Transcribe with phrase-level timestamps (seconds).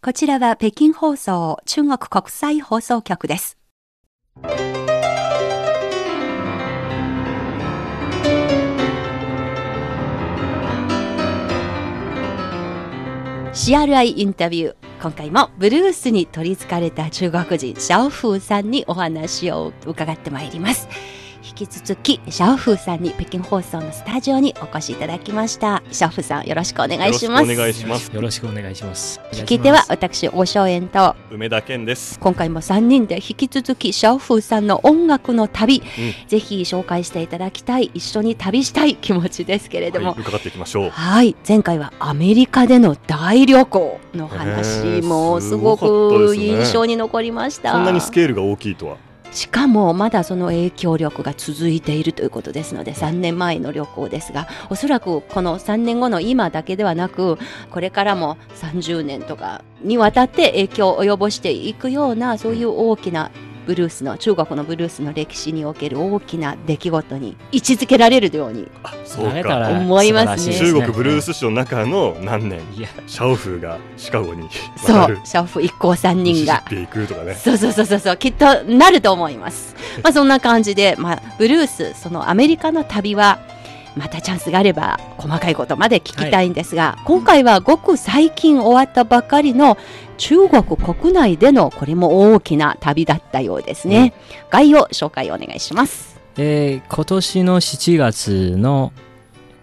[0.00, 3.58] こちらは北京放送中国国際放送局です。
[13.52, 20.88] CRI インタビュー今回もブルースに取りつかれた中国人シャオフーさんにお話を伺ってまいります
[21.48, 28.14] 引き続きシャオフーさんに北京放送のスタジオにお越しいただきましたシャオフーさんよろしくお願いしますよろしくお願いします。
[28.14, 29.20] よろしくお願いします。
[29.32, 32.18] 聞き手は私大正円と梅田健です。
[32.20, 40.90] 今回も3人で引き続きシャオフーさんの音楽の旅、うんぜひ紹介していただきたい一緒に旅したい気持ちですけれども、はい、伺っていきましょう。
[40.90, 47.72] はい、前回はアメリカでの大旅行の話もすごく印象に残りました。
[47.72, 49.07] そんなにスケールが大きいとは。
[49.38, 57.38] しかもまだその影響力が続いているということですので3年前の旅行ですがおそらくこの3年後の今だけではなく
[57.70, 63.30] これからも30年とかにわたって影響を及ぼしていくようなそういう大きな
[63.68, 72.62] ブルースの中国のブルースの歴史における大きな出来事に位置づけられるようにあ、そう思いますね素晴らしいです中国ブルース史の中の何年、
[73.06, 75.20] シャオフーがシカゴにそう。
[75.22, 77.34] シャオフ一行3人がっていくとかね。
[77.34, 79.76] そうそうそうそうそうきっとなると思います。
[80.02, 83.38] まあそんな感じで、まあ、ブルースそのアメリカの旅は
[83.96, 89.76] またチャンスがあれば細かいことまで聞きたいんですが、今回はごく最近終わったばかりの
[90.18, 94.12] 中国国内でのこれも大きな旅だったようですね。
[94.50, 96.20] 概要紹介お願いします。
[96.36, 98.92] えー今年の7月の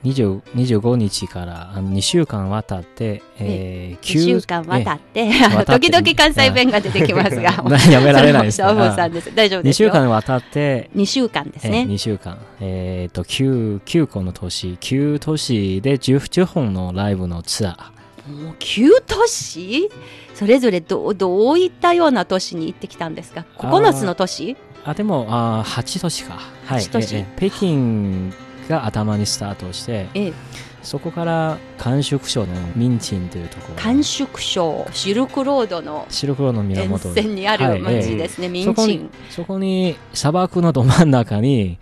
[0.06, 7.52] 20 25日からあの2週間渡って、えー、1週間渡って、渡って 時々関西弁が出てきますが、
[7.90, 9.36] やめられないです それもシャオフーさかんです。
[9.36, 9.90] 大丈夫2ですよ。
[9.90, 11.82] 週間渡って、2週間ですえーね。
[11.90, 17.95] 2週間、えー、と 9, 9個の都市9都市で 10, 10本のライブのツアー
[18.28, 19.90] もう9都市？
[20.34, 24.58] それぞれどうどういったような都市に行ってきたんですか？9つの都市？
[24.84, 26.82] あでもあ8都市か、はい。
[26.82, 27.16] 8都市。
[27.16, 28.34] えーえー北京
[28.70, 30.34] が頭にスタートしてええ
[30.86, 33.82] そこから甘粛省の民鎮というところ。
[33.82, 41.80] 甘粛省シルクロードのシルクロードの沿源線にある町ですね、民鎮そこにそこに砂漠のど真ん中に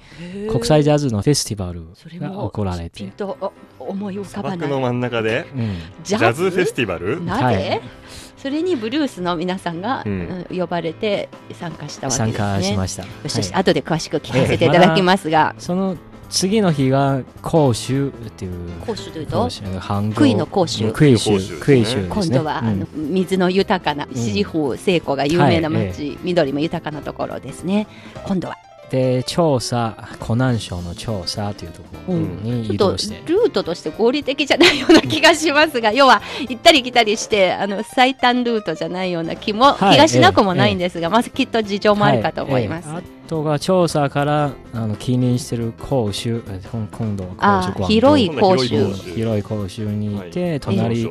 [0.49, 2.99] 国際ジャズのフェスティバルそれがも行われて。
[2.99, 3.37] ピン、と
[3.79, 4.57] お思い浮かばない。
[4.59, 7.23] 砂漠の真ん中でうん、ジジャズフェスティバル？
[7.23, 7.81] なぜ、はい。
[8.37, 10.03] それにブルースの皆さんが、
[10.49, 12.45] 呼ばれて参加したわけ参ですね。
[12.61, 13.61] 加しました、よしよし、はい。
[13.61, 15.97] 後で詳しく聞かせていただきますが、その
[16.33, 19.43] 次の日が甲州っていう講習というと？
[19.43, 21.29] 甲州の甲州杭州。
[21.29, 22.07] 杭州杭州ですね。
[22.09, 27.87] 今度は、あの水の豊かな七府聖子が有名なはい町、緑も豊かなところですね。
[28.25, 28.55] 今度は
[28.93, 43.25] で調査湖南省の調査というところにちょっとル移動して、ートとして合理的じゃないような気がしますが要は行ったり来たりしてあの最短ルートじゃないような気も、はい気がしなくもないんですが、まずきっと事情もあるかと思います、はいええ。
[43.25, 50.59] あとが調査からあの近隣してる甲州え今今度はあー甲州広い甲広い州甲州広い甲州にいて、はい。
[50.59, 51.09] 隣。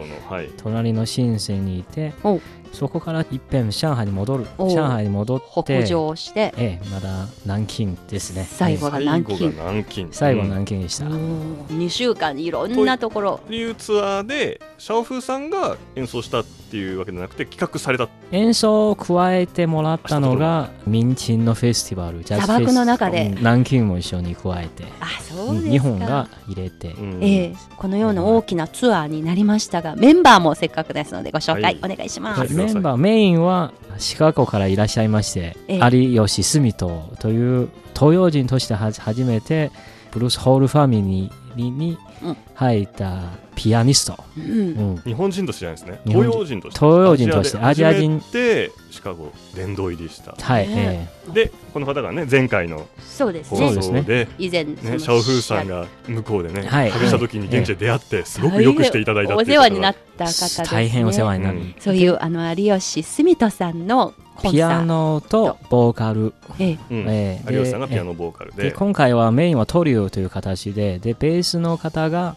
[0.57, 2.41] 隣の深センにいてお
[2.73, 6.55] そこからいっぺん上海に戻るお上海に戻って北上して。
[6.57, 8.47] ええまだ南京ですね。
[8.51, 8.93] 最後ええ。
[8.93, 9.37] が南京。
[9.37, 10.09] 最後が南京。
[10.11, 13.41] 最後うん南京でした、2週間いろんなところ。
[13.45, 18.09] っていうツアーでシャオフーさんが演奏したっていうわけじゃなくて企画された。
[18.31, 21.53] 演奏を加えてもらったのが民鎮の。
[21.53, 23.27] フェスティバルジャズフェス砂漠の中で。
[23.27, 24.85] うん南京も一緒に加えて。
[25.01, 25.71] あそうですか。
[25.71, 27.23] 日本が入れて、うん。
[27.23, 27.55] ええ。
[27.77, 31.79] このような大きなツアーになりましたがメンバーもせっかくですのでご紹介はい。
[31.83, 32.53] お願いします、はい。
[32.55, 35.91] メンバーメインはシカゴからいらっしゃいまして、ええ。
[35.93, 39.71] 有吉住人という東洋人としては初めて
[40.11, 42.37] ブルースホールファミリーにうん。
[42.55, 44.45] 入ったピアニスト、うん。
[44.45, 44.53] う
[44.95, 44.97] ん。
[45.05, 46.01] 日本人としてじゃないですね。
[46.07, 46.33] 日本人。
[46.33, 46.81] 東洋人として。
[46.81, 47.59] 東洋人として。
[47.59, 48.23] アジア人。
[48.33, 50.35] でシカゴ殿堂入りした。
[50.39, 54.29] はい、ねえでこの方がね前回の放そうですね。
[54.39, 56.93] 以前ねシャオフーさんが向こうでねはい。
[56.93, 67.41] 旅した時に現地で出会ってすごくよくしていただいたお世話になっった方です、ね、え大変お世話になる、うんそういうあの有吉住人さんのピアノとボーカル、ええ。
[67.49, 68.65] 有吉さんがピアノボーカルで。
[68.65, 72.37] で今回はメインはトリオという形ででベースの方が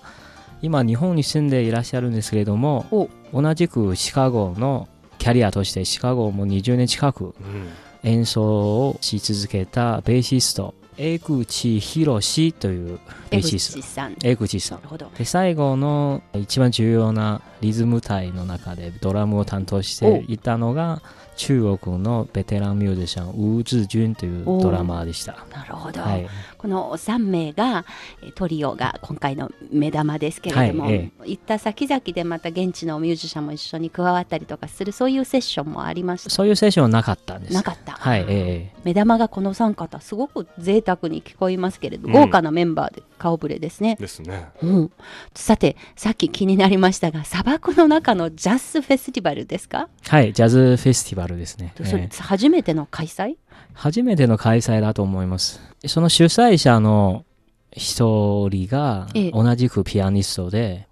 [0.62, 3.42] 今日本に住んでいらっしゃるんですけれどもお。
[3.42, 4.88] 同じくシカゴの
[5.18, 7.69] キャリアとしてシカゴも20年近くうん。
[8.04, 13.00] 演奏をし続けたベーシスト江口博という
[13.30, 13.80] ベ江ーシスト。
[14.24, 14.81] 江口さん。
[14.81, 15.12] るほど。
[15.18, 21.02] で最後の一番重要なリズム隊の中でドラムを担当していたのが
[21.35, 25.45] 中国のベテランミュージシャンウー・ズジュンというドラマーでした。
[25.51, 26.29] なるほど、はい、こ
[26.65, 27.85] この3名が
[28.21, 36.29] えートリオが今回の目玉ですけれども、はいえ行った先々でまた現地のミュージシャンも一緒に加わったりとかするそういうセッションもありました。
[36.29, 37.53] そういうセッションはなかったんです。
[37.53, 42.13] なかった、はい、え目玉がこの3方すごく贅沢に聞こえますけれどうん。
[42.13, 44.49] 豪華なメンバーで顔ぶれですね、ですね。
[44.61, 44.91] うん、
[45.33, 51.74] さてさっき気になりましたが砂漠の中のジャズフェスティバルですか、えはい、ジャズフェスティバルですね。
[52.19, 53.38] 初めての開催？
[53.74, 55.60] 初めての開催だと思います。
[55.88, 57.25] その主催者の
[57.72, 59.31] 一人がええ。
[59.31, 60.88] 同じくピアニストで、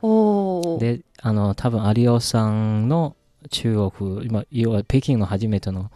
[0.79, 3.15] で、あの、多分有吉さんの
[3.49, 5.91] 中国、今、要は北京の初めての、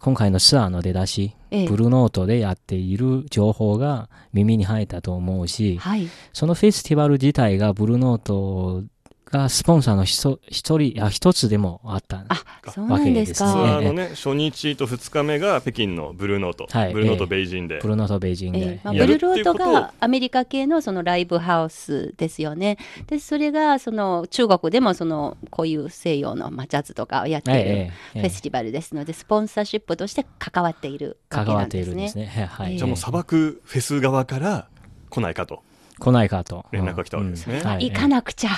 [0.00, 1.68] 今回のツアーの出だし、ええ。
[1.68, 6.08] ブルーノートでやっている情報が耳に入ったと思うし、はい。
[6.32, 8.84] そのフェスティバル自体がブルーノート
[9.32, 12.24] がスポンサーの一一人、あ、一つでもあった。
[12.28, 22.76] あそうなんですツか、わけアーのね初日と2日目が北京のブルーノート、はいブルーノートベイジンで、ブルーノートベイジンえでブルーロートがアメリカ系のそのライブハウスですよね。
[23.06, 32.22] でそれがその中国でもそのこういう西洋の、まあ、ジャズとかをやっているフェスティバルですので、スポンサーシップとして関わっているわ関わってけなんですね。
[32.22, 32.46] いるんですね。
[32.46, 32.72] はい。
[32.72, 34.68] ええじゃあもう砂漠フェス側から
[35.08, 35.62] 来ないかと
[36.02, 36.66] 来ないかと。
[36.72, 37.60] 連絡が来たわけですね。
[37.60, 37.66] うん。
[37.66, 37.90] はい。
[37.90, 38.50] 行かなくちゃ、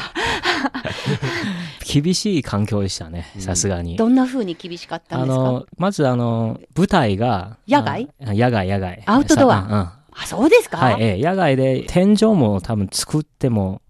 [1.87, 3.97] 厳しい環境でしたね、さすがに。
[3.97, 5.35] どんな風に厳しかったんですか？
[5.35, 8.09] あの、まずあの、舞台が、野外？
[8.25, 9.03] あ野外、野外。
[9.05, 9.61] アウトドア？
[9.61, 9.77] さうん。
[10.17, 13.83] あそうですか、はい、ええ、野外で天井も多分作っても、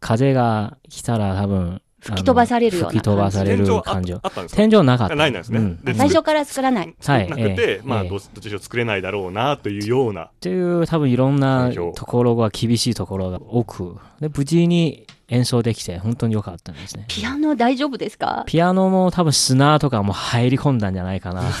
[0.00, 4.18] 風が来たら多分、吹き飛ばされるような吹き飛ばされる感情。
[4.22, 4.56] あったんですか？
[4.56, 5.14] 天井なかった。
[5.14, 5.58] ないんですね。
[5.60, 5.84] うん。
[5.84, 6.94] で最初から作らない。
[7.00, 8.08] 作らなくて、まあええ。
[8.08, 10.24] どどっちにしろ作れないだろうなというような。
[10.24, 17.06] っていう多分いろんなところが厳しいところが多く、で、無事に演奏できて本当に良かったんですね。
[17.08, 18.44] ピアノ大丈夫ですか？
[18.46, 21.40] ピアノも多分砂とかも入り込んだんじゃないかな。
[21.40, 21.52] はい、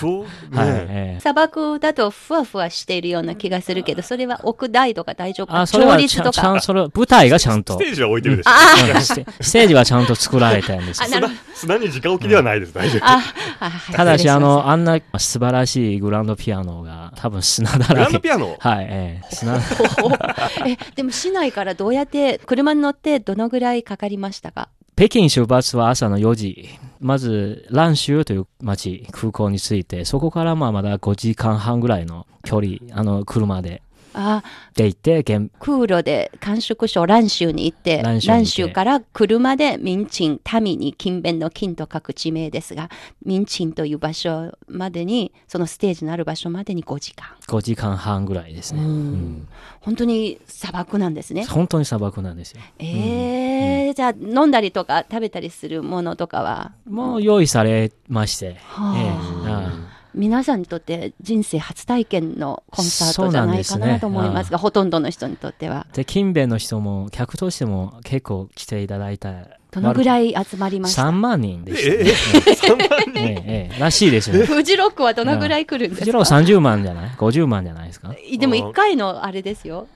[0.52, 1.20] ええ。
[1.20, 5.62] 砂漠だとふわふわしているような気がするけど、それは屋台とか大丈夫か？
[5.62, 6.40] あ、それはちゃん、とか？
[6.42, 7.72] ちゃん、それは舞台がちゃんと。
[7.72, 8.50] ステージは置いてるでしょ。
[8.50, 9.14] うんス
[9.52, 18.10] テージはちゃんと作られたんですあなるほ砂砂に直置きではないです、大丈夫ただし、あの、あんな素晴らしいグランドピアノが多分砂だグラらけ。
[18.10, 18.56] ンドピアノ？
[18.58, 19.60] はい、ええ砂。
[19.60, 19.82] す
[20.66, 24.68] え、でも市内からどうやって、車に乗ってどのぐらいかかりましたか？
[24.96, 26.68] 北京出発は朝の4時。
[27.00, 33.82] まず、蘭州という町、空港に着いて、そこからまあまだ5時間半ぐらいの距離、あの、車で。
[34.14, 34.42] あ、
[34.74, 42.90] で行って、現空路で甘粛省蘭州に行って、蘭州から車で民賃、民に勤勉の勤と書く地名ですが、
[43.24, 47.26] 民賃という場所までに、そのステージのある場所までに5時間。
[47.48, 48.82] 5時間半ぐらいですね。
[48.82, 49.48] うん
[49.80, 51.44] 本当に砂漠なんですね。
[51.44, 52.60] 本当に砂漠なんですよ。
[52.78, 58.56] えーじゃあ飲んだりとか食べたりするものとかは、もう用意されまして。
[58.64, 65.86] はあええあ皆さんにとって人生初体験のコンサートじゃないかなと思いますが、ほとんどの人にとっては。
[65.94, 69.32] で、勤勉の人も、客としても結構来ていただいた。
[69.70, 72.10] どのぐいらい集まりました？3万人でした、えね。
[72.10, 74.44] 3万人ええええらしいですよ。
[74.44, 76.04] フジロックはどのぐらい来るんですか？
[76.04, 78.14] フジロー30万じゃない ?50 万じゃないですか？
[78.38, 79.88] でも1回のあれですよ。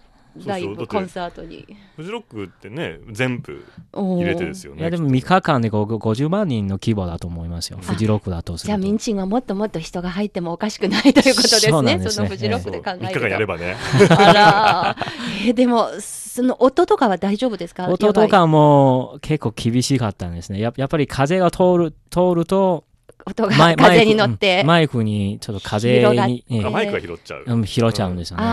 [0.44, 1.66] ライブコンサートに。
[1.96, 7.78] フジロックってね全部入れてですよねいやでも3日間でご50万人の規模だと思いますよ。
[7.80, 8.88] フジロックだとすじゃあると。
[8.88, 11.80] 民賃はもっともっと人が入ってもおかしくないということですね。
[11.80, 13.20] んですねそのフジロックで考え3日ると。
[13.20, 13.76] 間やればね
[14.10, 14.96] あら、
[15.46, 17.88] えーでもその音とかは大丈夫ですか？
[17.88, 20.60] 音とかも結構厳しかったんですね。
[20.60, 22.84] ややっぱり風が通る通ると、
[23.24, 24.62] 音がマイ風に乗って。
[24.64, 28.44] マイクにちょっと風に、マイクが拾っちゃう、うん拾っちゃうんですよね。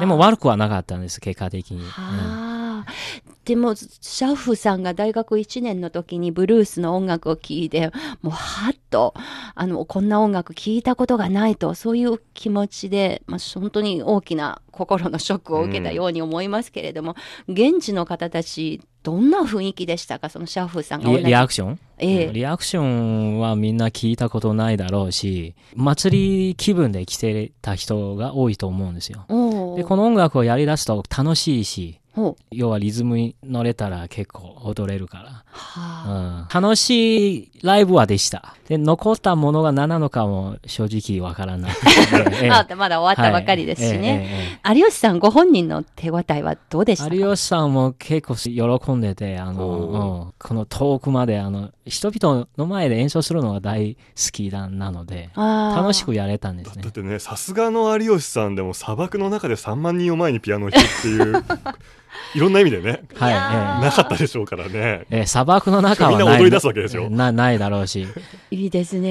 [0.00, 1.82] でも悪くはなかったんです、結果的に。
[3.44, 7.90] でもシャフさんが大学1年の時にブルースの音楽を聴いて
[8.22, 9.14] もうはっと
[9.54, 17.16] あのこんな音楽聴いたことがないとそういう気持ちで、まあ、本当に大きな心のショックを受けたように思いますけれども、
[17.48, 20.28] 現地の方たちどんな雰囲気でしたか？
[20.28, 21.78] そのシャフさんが同リじリアクション？
[21.98, 22.32] ええ。
[22.32, 29.24] リアクションはみんな聞いたことないだろうし、祭り気分で来てた人が多いと思うんですよ。
[29.76, 31.98] で、この音楽をやり出すと楽しいし、
[32.50, 35.44] 要はリズムに乗れたら結構踊れるから。
[35.52, 36.58] はあ。
[36.58, 38.54] うん、楽しいライブはでした。
[38.68, 41.72] で、残ったものが何なのかも正直わからない。
[42.42, 42.50] ええ。
[42.50, 44.00] あまだ終わったばかりですしね、はい。
[44.00, 47.08] ええええ有吉さんご本人の手応えはどうでした？
[47.08, 48.36] か有吉さんも結構
[48.78, 49.96] 喜んでて、あの、う。
[50.30, 50.32] ん。
[50.38, 54.00] この遠くまで、あの、人々の前で演奏するのが大好
[54.32, 56.82] きだなので、楽しくやれたんですね。
[56.82, 56.92] だっ。
[56.92, 61.44] てねさすがの有吉さんでも砂漠の中で3万人を前にピアノを弾くっていう
[62.34, 63.84] いろんな意味でね、はい、えやー。
[63.84, 64.70] なかったでしょうからね。
[64.72, 66.18] えええ砂漠の中はない。
[66.18, 67.10] みんな踊り出すわけですよ。
[67.10, 68.06] なないだろうし。
[68.50, 69.10] いいですね、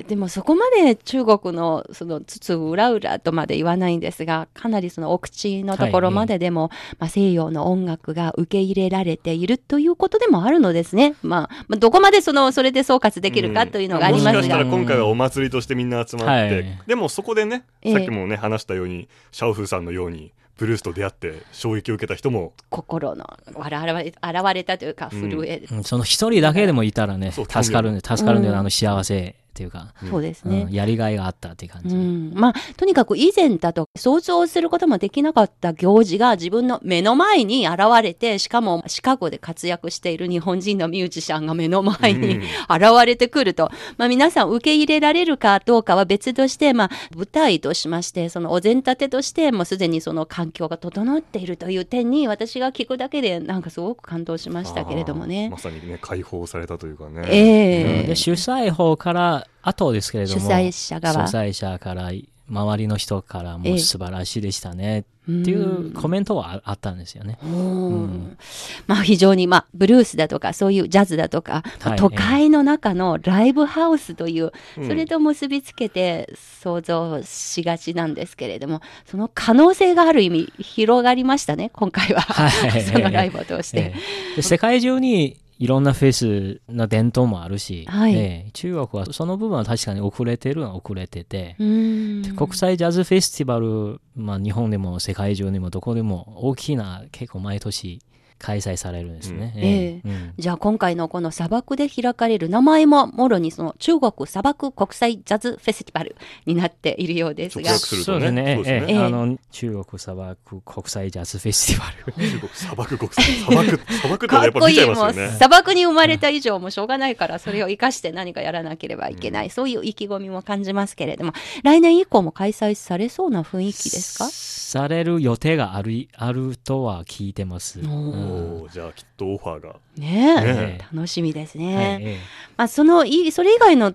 [0.00, 16.78] えでもそこまで中国のそのつつ裏裏とまで言わないんですがかなりそのお口のところまででも、まあ、西洋の音楽が受け入れられているということでもあるのですね、まあ、まあどこまでそのそれで総括できるかというのがありますが、もしかしたら今回はお祭りとしてみんな集まって、はい。
[16.86, 17.94] でもそこでね、ええ。
[17.94, 25.84] さっきもね話したようにシャオフーさんのようにブルースと出会って衝撃を受けた人も心の現れ現れたというか震え、うん。
[25.84, 30.72] その一人だけでもいたらね、助かるんで、助かるんで、うんあの幸せっていうか、そうですねうん、。
[30.72, 31.96] やりがいがあったっていう感じ。
[31.96, 55.58] うん、まあとにかく以前だと想像することもできなかった行事が自分の目の前に現れてしかもシカゴで活躍している日本人のミュージシャンが目の前にうん現れてくると、まあ、皆さん受け入れられるかどうかは別として、まあ、舞台としましてそのお膳立てとしてもうすでにその環境が整っているという点に私が聞くだけでなんかすごく感動しましたけれどもねま。
[55.58, 57.26] さにね解放されたというかね。
[57.28, 61.26] ええで主催方から後ですけれども主催者側。
[61.26, 62.10] 主催者から
[62.48, 63.72] 周りの人からええ。
[63.72, 67.38] も素晴らしいでしたねっっていうコメントはああったんですよね。
[67.44, 68.38] うん。
[68.86, 74.86] まあ非常に、まあ、ブルースだとかそういうジャズだとか、まあはい都会の中のライブハウスという、うん。
[74.88, 82.80] それと結びつけて想像しがちなんですけれどもその可能性がある意味広がりましたね今回は、はい。
[82.82, 83.78] そのライブを通して。
[83.78, 83.94] え
[84.32, 84.36] え。
[84.36, 88.14] で世界中にいろんなフェスの伝統もあるし、はい。
[88.14, 92.36] ええ中国はその部分は確かに遅れてるのは遅れてて、うん。
[92.36, 98.00] 国際ジャズフェスティバル、まあ、日本でも世界中にもどこでも大きな結構毎年
[98.38, 99.52] 開催されるんですね。
[99.56, 99.62] うん。
[99.64, 100.08] ええ。
[100.08, 100.34] うん。
[100.38, 106.16] じゃあ今回のこの砂漠で開かれる名前ももろにその中国砂漠国際ジャズフェスティバル
[106.46, 107.62] になっているようですが。
[107.70, 108.26] 直訳するとね。
[108.26, 108.64] そうですね。
[108.64, 108.94] すねええ。
[108.94, 112.12] ええあの中国砂漠国際ジャズフェスティバル。
[112.30, 114.96] 中国砂漠国際砂漠砂漠ってかっやっぱ見ちゃい こいい。
[114.96, 115.32] もうますよね。
[115.36, 121.32] 砂漠に生まれた以上もしょうがないからそれを生かして何かやらなければいけない、そういう意気込みも感じますけれども。
[121.64, 124.28] 来年以降も開催されそうな雰囲気ですか？
[124.30, 127.80] される予定があるあるとは聞いてます。
[127.80, 128.27] うん
[128.70, 129.76] じゃあきっとオファーが。
[129.96, 132.18] ねえね楽しみですね、はいええ。
[132.56, 133.94] まあ、そのいそれ以外の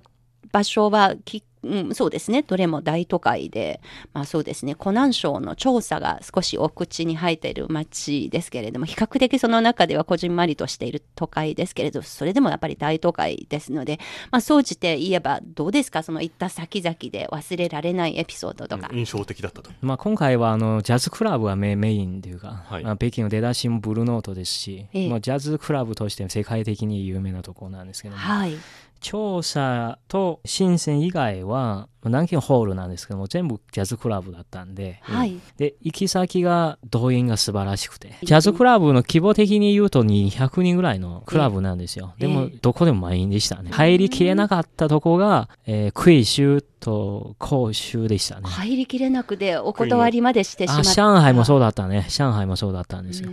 [0.52, 2.42] 場所はきうん、そうですね。
[2.42, 3.80] どれも大都会で、
[4.12, 4.76] まあ、そうですね。
[4.76, 13.98] 湖南省の調査が少し奥地に入っている町ですけれども比較的その中ではこじんまりとしている都会ですけれどそれでもやっぱり大都会ですので、
[14.30, 16.04] まあ、総じて言えばどうですか？
[16.04, 18.90] その行った先々で忘れられないエピソードとか。
[18.92, 19.72] 印象的だったと。
[19.80, 22.84] まあ、今回はあのジャズクラブがメメインというか、はい。
[22.84, 25.10] まあ、北京の出だしもブルーノートですし、ええ。
[25.10, 28.58] まあ、ジャズクラブとして世界的に有名なところなんですけども、はい、
[29.04, 38.18] 調査と深セン以外は南京ホールなんですけども全部ジャズクラブだったんで、はい、で行き先が動員が素晴らしくて。
[38.24, 42.28] ジャズクラブの規模的に言うと200人ぐらいのクラブなんですよ、ええ。
[42.28, 43.72] でもどこでも満員でしたね。
[43.72, 48.42] 入りきれなかったとこが、えー、杭州と広州でしたね。
[48.46, 50.92] 入りきれなくてお断りまでしてしまあった。
[50.92, 52.06] 上海もそうだったね。
[52.10, 53.32] 上海もそうだったんですよ。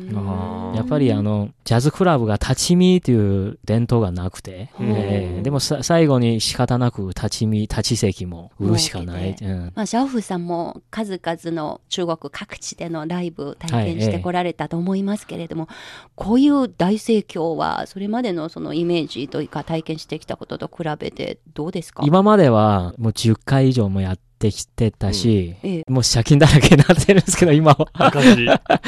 [0.74, 4.84] やっぱりあのジャズクラブが立ち見という伝統がなくて、う。
[4.84, 9.72] んえーでもさ最後に仕方なく立ち見立ち席も売るしかない、設うん。
[9.74, 15.68] まあ、シャオフさんも数々の中国各地でのライブ体験してこられたと思いますけれども、
[16.14, 22.02] こういう大盛況はそれまでのそのイメージというか体験してきたことと比べてどうですか？
[22.06, 25.84] 今まではもう10回以上もやってきてたし、ええ。
[25.88, 27.88] もう借金だらけになってるんですけど今は。
[27.98, 28.46] 昔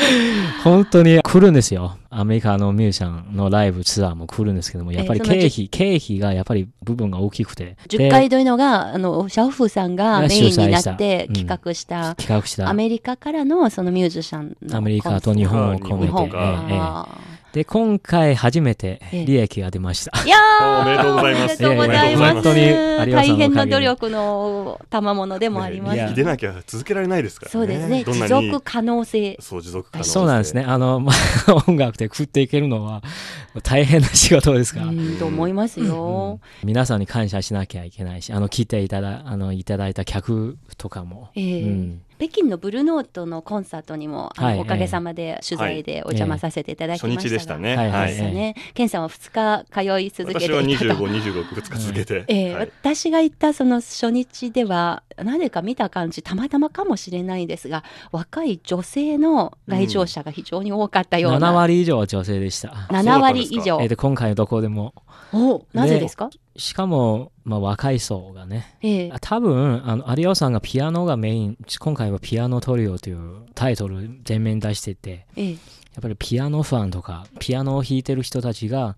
[0.62, 1.96] 本当に来るんですよ。
[2.10, 7.76] アメリカのミュージシャンのライブツアーも来るんですけどもやっぱり経費、経費がやっぱり部分が大きくて。
[7.88, 12.68] 10で回というのがあのシャオフさんががメインになって企画した、企画した。
[12.68, 16.12] アメリカからのそのミュージシャンのアメリカと日本を込めて、
[17.52, 22.48] で今回初めてええ利益が出ました、ーいやーおめでとうございますおめでとうございいやいやます
[23.12, 27.52] 大変な努力の賜物でもありますいや人気出なきゃ続けられないですからね。
[27.52, 30.64] そうですね持続可能性そう持続可能性そうなんですね。
[30.66, 33.02] あの、まあ、音楽で食っていけるのは
[33.62, 41.28] 大変な仕事ですから、うんと思いますよ、皆さんに感謝しなきゃいけないし、あの、来ていただ、あの、いただいた客とかも。
[41.34, 47.76] ええうん北京のブルーノートのコンサートにもあの、はいおかげさまで取材でお邪魔させていただきましたが、初日でしたね。
[47.76, 48.54] はいはですよね。
[48.74, 51.08] ケンさんは2日通い続けて私はいたと。
[51.08, 52.24] 25、26、2日続けて。
[52.28, 62.68] ええはい私が行ったその初日ではなぜか見た感じたまたまかもしれないですが若い女性の来場者が非常に多かったような、7割以上は女性でした。
[62.90, 64.94] 7割以上えで、今回のどこでも。
[65.32, 68.76] おなぜですか、しかも、まあ、若い層がね。
[68.82, 69.12] ええ。
[69.20, 75.50] 多分、あの、有吉さんがピアノがメイン、今回はピアノトリオというタイトル全面出してて、ええ。
[75.52, 75.56] や
[75.98, 78.96] っぱりピアノファンとか、ピアノを弾いてる人たちが、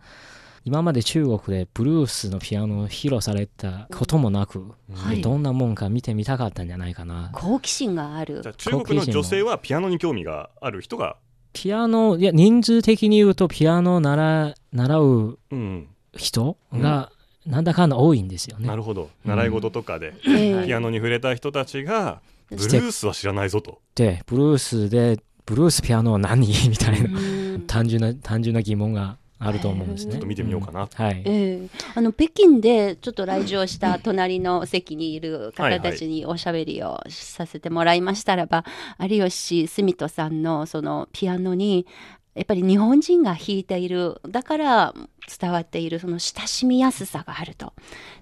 [0.65, 5.21] 今まで中国でブルースのピアノを披露されたこともなく、はい。
[5.21, 7.31] どんなもんか見てみたかったんじゃないかな。
[7.33, 8.41] 好奇心がある。
[8.43, 11.17] じゃあ中国の女性はピアノに興味がある人が、
[11.53, 17.11] ピアノ、いや、人数的に言うとピアノを習習ううん、人が、
[17.47, 18.67] なんだかんだ多いんですよね。
[18.67, 23.81] なるほど習い事とかで、ええピアノに触れた人たちがブルースは知らないぞと。
[23.95, 26.47] で、ブルースで、ブルースピアノは何？
[26.69, 30.27] みたいな、うん単純な、単純な疑問があると思うんですねちょっと。
[30.27, 31.03] 見てみようかなと。
[31.03, 31.23] はい。
[31.25, 38.65] ええあの北京でちょっと来場した隣の席にいる方たちにおしゃべりをさせてもらいましたらば、
[39.01, 41.87] 有吉澄人さんのそのピアノに
[42.35, 44.95] やっぱり日本人が弾いているだから
[45.41, 47.73] 伝わっているその親しみやすさがあると。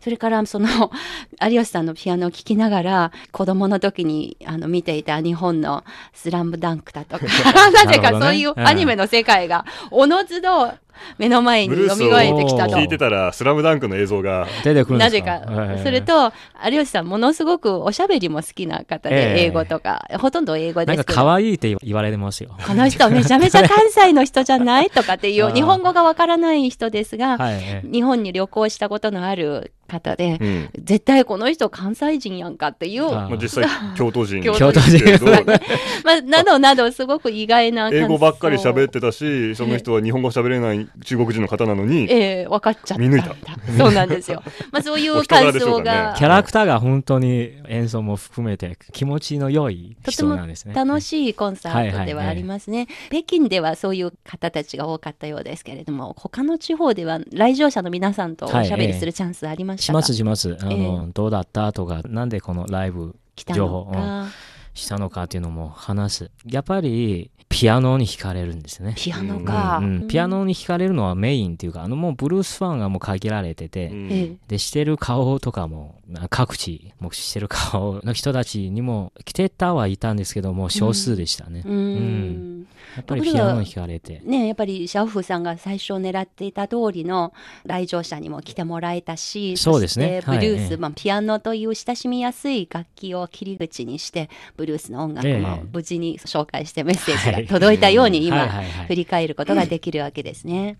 [0.00, 0.68] それからその
[1.42, 7.25] 有吉さんのピアノを聴きながら子供の時にあの見ていた日本の「スラムダンクだとか
[7.73, 10.73] なぜかそういうアニメの世界がおのずと
[11.18, 12.76] 目の前に蘇ってきたと。
[12.76, 16.32] 聞いてたら、スラムダンクの映像が、出てくるんでなぜすかか、それ、と、
[16.71, 19.35] 有吉さん、ものすごくおしゃべりも好きな方ええ。
[19.35, 22.50] で、英語とか、ほとんど英語ですけど、可愛いって言われてますよ。
[22.66, 24.90] この人めちゃめちゃ関西の人じゃない？
[24.90, 25.54] とかっていあう、ー。
[25.54, 27.54] 日本語がわからない人ですが、はい。
[27.54, 35.26] ええ日本に旅行したことのある方で、うん絶対この人関西人やんかっていう、あまあ、実際 京都人京都人ですけど
[36.04, 42.99] まあ、などなど、すごく意外な英語ばっかり喋ってたしその人は日本語喋れない中国人の方なのに、ええ分かっちゃった。
[42.99, 43.34] 見抜いた
[43.76, 44.42] そうなんですよ。
[44.70, 50.75] まあ、そういう感想がキャラクターが本当に演奏も含めて気持ちの良いとても人なんですね。
[50.75, 52.87] 楽しいコンサートではありますね。
[53.11, 60.58] 北京ではそういう方たちが多かったようですけれども、他の地方では来場者の皆さんとおしゃべりするチャンスありましたか、しますします。
[60.60, 61.72] あの、どうだった？
[61.72, 64.26] とか、なんでこのライブ来た情報のか、
[64.74, 66.30] したのかっていうのも話す。
[66.46, 68.94] やっぱりピアノに惹かれるんですね。
[68.96, 70.08] ピアノか、うんうん。
[70.08, 74.10] ピアノに惹かれるのはメインっていうか、あのもうブルースファンがもう限られてて、うん。
[74.10, 74.36] ええ。
[74.48, 81.62] で、してる顔とかも、まあ各地、もうしてる顔の人たちにも来てたはいたんですけども、少数でしたね。
[81.66, 84.20] うーんやっぱりピアノに惹かれて。
[84.25, 87.32] ね、やっぱりシャオフーさんが最初狙っていた通りの
[87.64, 90.22] 来場者にも来てもらえたしそうですね。
[90.26, 97.46] ブルース、はいまあ、ピアノという親しみやすい楽器を切り口にしてブルースの音楽えもえ無事に紹介してメッセージはい。
[97.46, 98.87] が届いたようにはい今はいはい。
[98.88, 100.76] 振り返ることができるわけですね。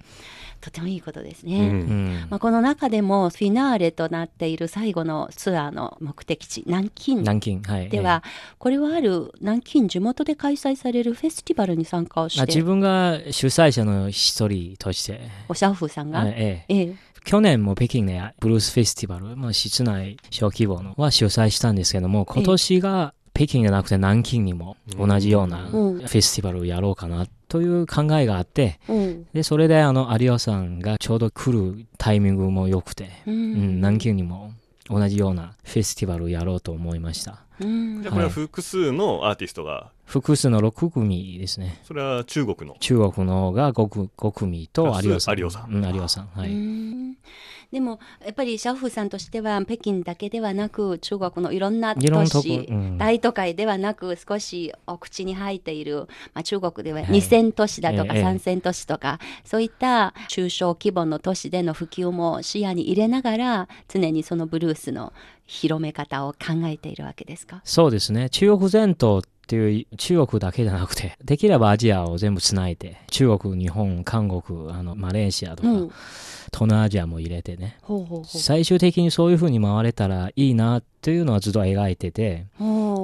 [0.63, 1.59] とてもいいことですね。
[1.59, 1.65] うん。
[1.65, 2.27] うん。
[2.31, 7.17] まあ、この中でもフィナーレとなっている最後のツアーの目的地南京。
[7.17, 7.89] 南京、はい。
[7.89, 8.23] では、
[8.59, 16.75] これはある南京地元で開催されるフェスティバルに参加をしまあ、て自分が主催者の一人として、おシャオフーさんが、ええ。
[16.75, 16.97] ええ。
[17.25, 25.99] 去年も北京でブルースフェスティバル、まあ、室内小規模のは主催したんですけども、今年が北京じゃなくて南京にも同じようなフうん。
[25.99, 34.53] ェスティバルをやろうかなという考えがあって、うんで、それであの、有吉さんがちょうど来るタイミングも良くて、ううんん、南京にも
[34.89, 37.43] 同じようなフェスティバルをやろうと思いました。
[37.61, 41.79] うんじゃあこれは複数のアーティストが複数の6組ですね。
[41.85, 45.39] それは中国の中国のが 5, 5組と有吉さん。
[45.39, 46.29] 有吉さんうん、有吉さん。
[46.29, 47.19] はうい。
[47.73, 52.99] んでもやっぱりシャオフーさんとしては北京だけではなく中国のいろんな都市、うん。
[52.99, 57.11] 大都会ではなく少しお口に入っている、まあ、中国でははい。
[57.11, 65.13] 二線都市だとかええ三線都市とか、そういった中小規模の都市での普及も視野に入れながら常にそのブルースの
[65.47, 67.63] 広め方を考えているわけですか？
[67.65, 68.29] そうですね。
[68.31, 69.23] 中国全島
[69.53, 75.91] っていう中国だけじゃなくて、 できればアジアを全部つないで、中国、日本、韓国、あの、マレーシアとか、うん。
[76.53, 77.79] 東南アジアも入れてね。
[77.83, 82.47] ほうほうほ最終的にそういう風に回れたらいいなっていうのはずっと描いてて、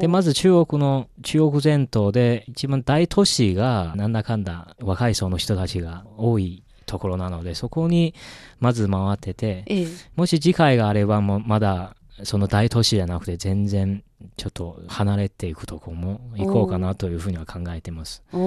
[0.01, 8.15] で、まず中国の、中国全島で一番大都市がなんだかんだ若い層の人たちが多いところなので、そこに
[8.61, 9.87] まず回ってて、ええ。
[10.17, 14.03] もし次回があればもうまだその大都市じゃなくて全然
[14.37, 18.23] ちょっと離れていくとこも行こうかなというふうには考えてます。
[18.33, 18.39] は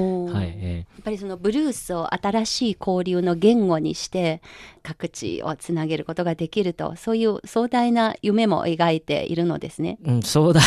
[0.44, 4.42] い、えやっぱりそのブルースを新しい交流の言語にして
[4.84, 9.98] 各地をつなげることができるとそういう壮大な夢も描いているのですね。
[10.04, 10.62] ーうん、壮大。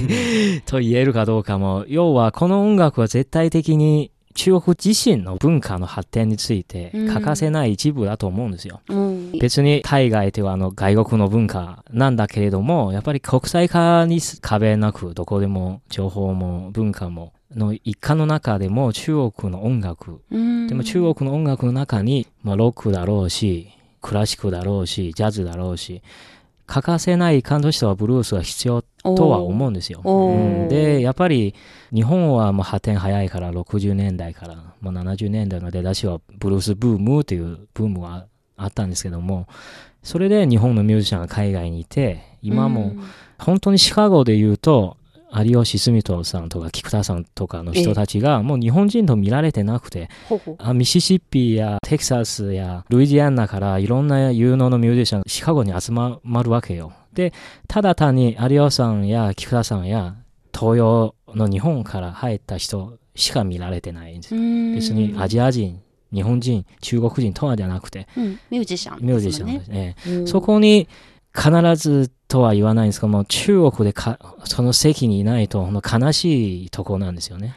[0.66, 8.80] と言えるかどうかも、要はこの音楽は絶対的に中国自身の文化の発展について欠かせない一部だと思うんですよ。
[8.88, 20.66] うん、別に海外ではあの外国の文化なんだけれども、やっぱり国際化に壁なくどこでも情報も文化もの一環の中でも中国の音楽、うん。
[20.66, 23.70] でも中国の音楽の中に、まあ、ロックだろうし、
[24.00, 26.02] クラシックだろうし、ジャズだろうし、
[26.66, 30.00] 欠かせない感動としてはブルースが必要とは思うんですよ。
[30.68, 31.54] で、やっぱり
[31.92, 39.46] 日本はもう発展早いから60年代からもう70年代の出だしはブルースブームというブームがあったんですけども、
[40.02, 42.94] それで日本のミュージシャンが海外にいて、今も
[43.38, 44.96] 本当にシカゴで言うと、
[45.42, 50.08] 有吉住人さんとか菊田さんとかの人たちがもう日本人と見られてなくて、
[50.58, 56.92] あミシシッピやテキサスやルイジアナからいろんな有能のミュージシャンがシカゴに集まるわけよ。
[57.12, 57.32] で、
[57.68, 60.16] ただ単に有吉さんや菊田さんや
[60.52, 64.34] 東洋の日本から入った人しか見られてないんです。
[64.34, 65.80] 別にアジア人、
[66.12, 69.96] 日本人、中国人とかじゃなくて、うんミュージシャンミュージシャンねですね。
[70.06, 70.88] うんそこに
[71.36, 77.56] 必ずとは言わないんですけども、中国でかその席にいないと悲しいとこなんですよね。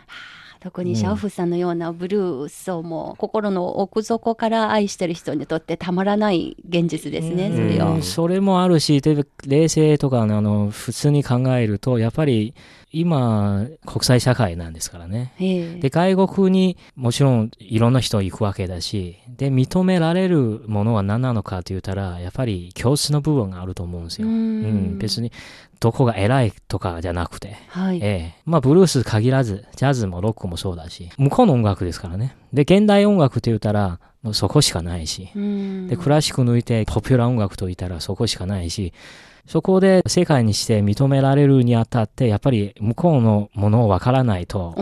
[0.60, 8.02] 特にシャオフさんのようなブルースをもう心の奥底から愛してる人にとってたまらない現実ですね、うんそれを。
[8.02, 12.56] それもあるし、で冷静とかねあの普通に考えると、やっぱり
[12.91, 15.34] 今、国際社会なんですからね。
[15.39, 24.28] ええで、外国にもちろんいろんな人行くわけだし、で、認められるものは何なのかと言ったら、やっぱり教室の部分があると思うんですよ。
[24.28, 25.32] ううんん、別に
[25.80, 27.58] どこが偉いとかじゃなくて。
[27.67, 28.00] はい。
[28.02, 28.41] ええ。
[28.45, 32.36] まあ、ブルース限らず、ジャズもロックもそうだし、向こうの音楽ですからね。
[32.54, 34.00] で、現代音楽って言ったら、
[34.32, 35.30] そこしかないし。
[35.36, 38.93] うんで、クラシック抜いてポピュラー音楽と言ったらそこしかないし、
[39.48, 44.74] そこで世界にして認められるにあたって、やっぱり向こうのものをわからないと、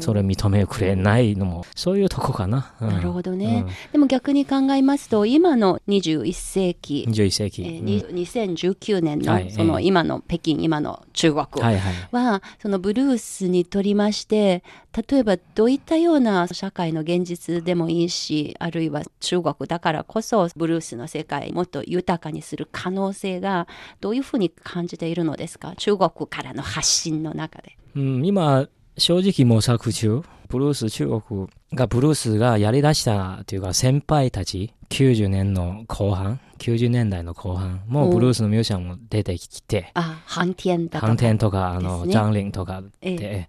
[0.00, 2.74] それ認めくれないのも、そういうとこかな。
[2.80, 3.64] うんなるほどね。
[3.92, 7.62] でも逆に考えますと、今の21世うん紀、21世紀。
[7.62, 11.94] えーうんに2019年はいのそのええ今の北京、今の中国はいはい。
[12.12, 14.62] は、そのブルースにとりまして、
[15.10, 23.66] 例えばどういったような社会の現実でもいいし、あるいは中国だからこそブルースの世界もっと豊かにする可能性が
[24.00, 25.74] どういうふうに感じているのですか？
[25.76, 27.76] 中国からの発信の中で。
[27.96, 40.90] うん、今、正直模索中、ブルース、中国がブルースがやり出したというか、先輩たち、90年の後半、90年代の後半、もうブルースのミュージシャンも出てきて、あ、反転だと。
[41.00, 41.06] か。
[41.06, 43.16] 反転とか、あの、ジャンリンとかええ。
[43.16, 43.48] で、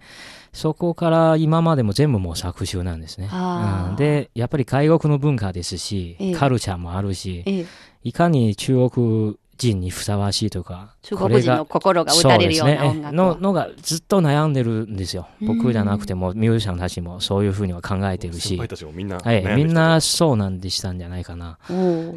[0.53, 3.29] そこから今までも全部模索中なんですね。
[3.31, 3.95] うん。
[3.95, 6.35] で、やっぱり外国の文化ですし、ええ。
[6.35, 7.65] カルチャーもあるし、ええ。
[8.03, 15.27] いかに中国人にふさわしいとか、中国人の心が打たれるような音楽をののがずっと悩んでるんですよ。
[15.41, 21.57] うん僕じゃなくてもミュージシャンたちもそういうふうには考えてるし先輩、たちもみんなはい、みんなそうなんでしたんじゃないかな。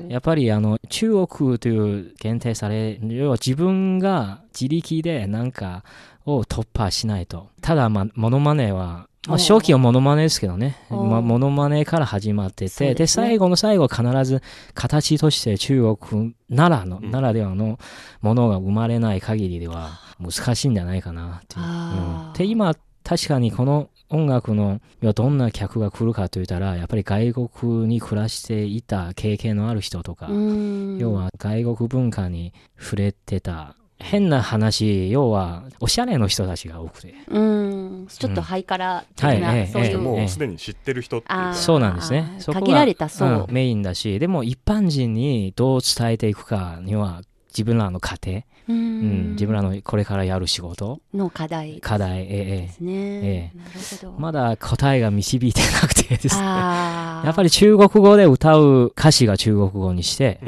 [0.08, 5.82] やっぱりあの中国という限定され、要は自分が自力で何か
[6.26, 7.48] を突破しないと。
[7.60, 10.76] ただ、まあ、モノマネは、まあ、初期はモノマネですけどね。
[10.90, 13.06] まあ、モノマネから始まってて、でね。
[13.06, 14.42] 最後の最後は必ず
[14.74, 17.10] 形として中国ならの、うん。
[17.12, 17.78] ならではの
[18.20, 22.30] ものが生まれない限りでは難しいんじゃないかなっていう。
[22.30, 22.32] ん。
[22.36, 24.80] で、今、確かにこの音楽の、
[25.14, 30.98] どんな客が来るかといったら、やっぱり外国に暮らしていた経験のある人とか、うん。
[30.98, 37.14] 要は外国文化に触れてた変な話要はおしゃれの人たちが多くて。
[37.28, 42.36] うん、ちょっとハイカラ的な、はいええそういう、ええもうすでに知ってる人っていうそうなんですね。
[42.38, 43.28] そこが限られた層う。
[43.28, 49.28] んメインだしでも一般人にどう伝えていくかには自分らの家庭、ううん。
[49.28, 51.00] ん、自分らのこれからやる仕事。
[51.14, 52.22] の課題課題。
[52.22, 52.44] ええ。
[52.66, 52.92] ですね。
[52.94, 53.58] ええ。
[53.58, 53.70] なる
[54.00, 54.12] ほど。
[54.18, 56.42] まだ答えが導いてなくてですね。
[57.22, 60.40] やっぱり中国語で歌う歌詞が中国語にして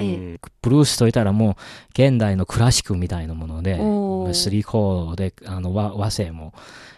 [0.62, 1.54] ブルースといったらもう
[1.90, 4.34] 現代のクラシックみたいなものでおー。
[4.34, 6.52] スリーコードであの和和声も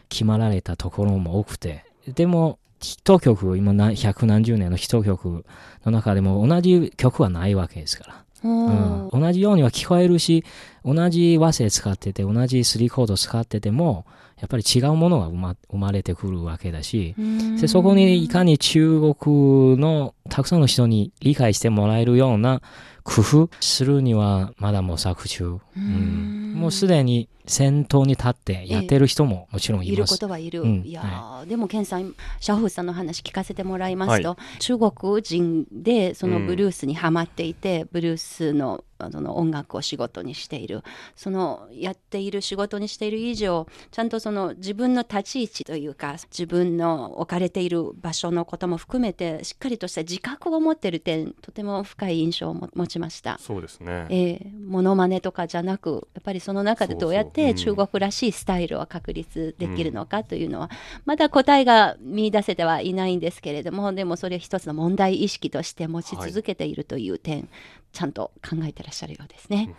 [0.09, 1.85] 決まられたところも多くて。
[2.07, 5.45] でもヒット曲今な百何十年のヒット曲
[5.85, 9.09] の中でも同じ曲はないわけですから、うん。
[9.09, 10.45] うん、同じようには聞こえるし
[10.85, 14.07] 同じ和声使ってて同じスリーコード使ってても
[14.41, 17.57] やっぱり違うものが生ま生まれてくるわけだし、うん。
[17.57, 22.61] でそこにいかに中国のたくさんの人に理解してもらえるような
[23.07, 25.59] 工夫するにはまだ模索中。
[25.77, 30.05] うん、もうすでに先頭に立ってやってる人ももちろんいいる。
[30.05, 30.63] ことはいる。
[30.63, 40.83] うんいやー、でも、ケンさん、シャオフさんの話聞かせてもらいますと、中国人でそのブルースにハマっていて、ブルースのあの音楽を仕事にしている、
[41.15, 53.39] そのやっている仕事にしている以上、ちゃんとその自分の立ち位置というか、自分の置かれている場所のことも含めて、しっかりとした自覚を持ってる点、とても深い印象を持ちました。
[53.39, 54.07] そうですね。
[54.11, 60.71] ええモノマネとかじゃなくやっぱりその中でどうやって中国らしいスタイルを確立できるのかというのは、
[61.05, 67.49] まだ答えが見出せてはいないんですけれどもでもそれを一つの問題意識として持ち続けているという点、
[67.93, 69.75] ちゃんと考えてらっしゃるようですね。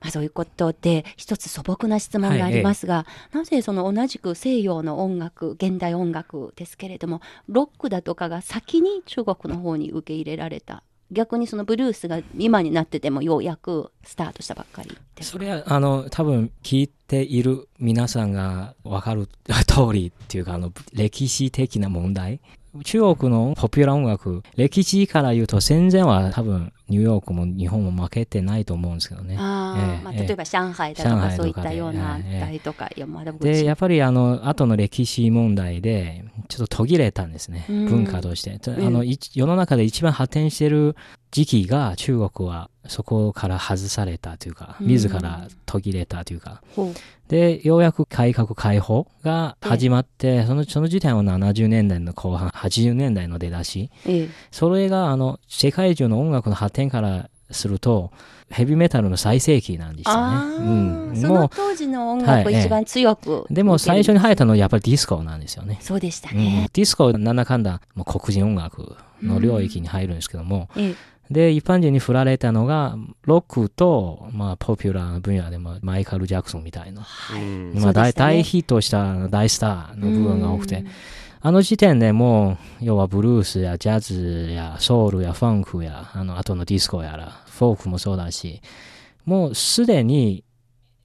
[0.00, 19.26] まあ、そういうことで一つ素朴な質問がありますが、なぜその同じく西洋の音楽現代音楽ですけれどもロックだとかが先に中国の方に受け入れられた逆にそのブルースが今になっててもようやくスタートしたばっかりっそれは、あの、多分聞いている皆さんが分かる
[19.66, 22.40] 通りっていうか、あの、歴史的な問題。
[22.82, 29.36] 中国のポピュラー音楽、歴史から言うと戦前は多分ニューヨークも日本も負けてないと思うんですけどね。
[29.38, 32.40] あええまあ、ええ例えば上海だとかそういったようなええええ。
[32.40, 32.90] 台とか、
[33.40, 37.66] で、やっぱりあの、後の歴史問題で、ちょっと途切れたんですね。
[37.68, 37.84] うん。
[37.86, 38.58] 文化として。
[38.70, 38.92] あうん。
[38.92, 40.94] の、い世の中で一番発展してる
[41.30, 44.86] 時期が中国はそこから外されたというか、うん。
[44.86, 46.62] 自ら途切れたというか、
[47.28, 54.28] で、ようやく改革開放が始まって、その、その時点は70年代の後半、80年代の出だし、ええ。
[54.50, 58.10] それが、あの、世界中の音楽の発展からすると、
[58.50, 61.18] ヘビーメタルの最盛期なんですよあね。
[61.18, 62.44] ーそもの当時の音はいええ。
[62.44, 65.78] 楽を一番強く、う、でも最初に入ったのはやっぱりディスコなんですよね。
[65.80, 66.36] そうでしたうん。
[66.36, 70.94] ね、ディスコなんだかんだ、もう黒人音楽の領域に入るんですけども、ええ。
[71.30, 78.12] で、一般人に触れられたのが、ロックと、まあ、ポピュラーな分野でも、マイケル・ジャクソンみたいな、うんまあ、ね。
[78.12, 80.76] 大ヒットした大スターの部分が多くて。
[80.76, 80.88] うん、
[81.46, 88.62] あの時点でもう、要はブルースやジャズやソウルやファンクや、あの後のディスコやら、フォークもそうだし、
[89.26, 90.42] もうすでに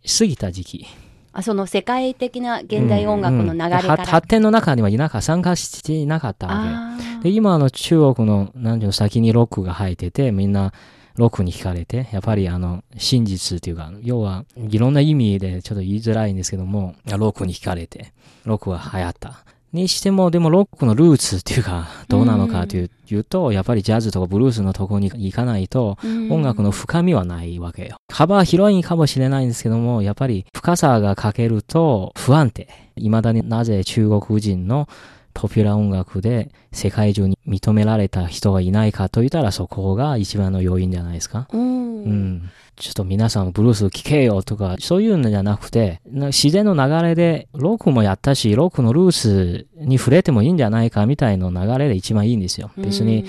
[0.08, 0.86] 過ぎた時期。
[1.34, 7.24] あその世界的な現代音楽の流れから、うんうんは発展の中にはいなか参加していなかったわけ。
[7.24, 10.72] で、今の中国の、なんていうの、先にロックが入ってて、みんな、
[11.18, 18.14] ロックに惹かれて、やっぱりあの、真実っていうか、要は、いろんな意味でちょっと言いづらいんですけども、ロックに惹かれて、
[18.46, 19.44] ロックが流行った。
[19.74, 27.98] にしても、でもロックのルーツっていうか、どうなのかという,、と、やっぱりジャズとかブルースのとこに行かないと、うん音楽の深みはないわけよ。
[28.12, 32.68] 幅は広いかもしれないんですけども、やっぱり深さが欠けると不安定。
[32.96, 34.88] 未だになぜ中国人の
[35.34, 41.48] ポピュラー音楽で世界中に認められた人がいないかと言ったらそこが一番の要因じゃないですか。
[41.54, 42.50] うんうん。
[42.76, 52.72] ちょっと皆さんブルース聴けよとか、そういうのじゃなくて、な自然の流れで、ロックもやったし、ロックのルーツに触れてもいいんじゃないかみたいな流れで一番いいんですよ。
[52.78, 53.26] 別に、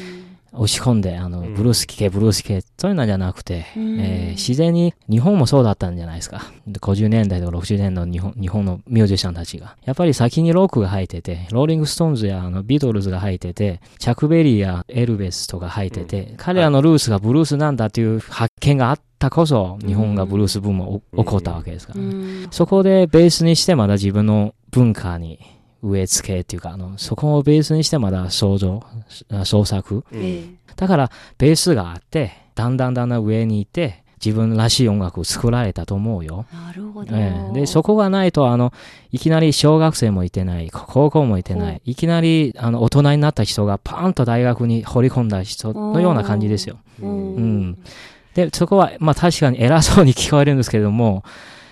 [0.52, 1.54] 押し込んで、あの、うん。
[1.54, 4.00] ブルース聴け、ブルース聴け、そういうのじゃなくて、うん。
[4.00, 6.42] えー自然に、日本もそうだったんじゃないですか。
[6.66, 9.76] で50年代とか60年代の日本日本のミュージシャンたちが。
[9.84, 22.48] やっぱり先にロックが入ってて、ローリングストーンズやあのビートルズが入ってて、チャックベリーやエルヴィスとか入ってて、彼らのルーツがブルースなんだという発見があったこそ、日本がブルースブームを起こったわけですから、うん。
[22.50, 25.38] そこでベースにしてまだ自分の文化に
[25.82, 28.82] 植え付けっていうか、あの、そこをベースにしてまだ創造、
[29.30, 30.04] あ創作。
[30.12, 36.46] うんええだから、ベースがあって、だんだんだんだん上にいて、自分らしい音楽を作られたと思うよ。
[36.52, 38.72] なるほど、ええで、そこがないと、あの、
[39.12, 46.78] いきなり小学生もいてない、高校もいてなほい、いきなり、あの、大人になった人がパーンと大学に掘り込んだ人のような感じですよ。
[47.02, 47.78] うんうん。
[48.34, 51.24] で、そこは、まあ確かに偉そうに聞こえるんですけれども、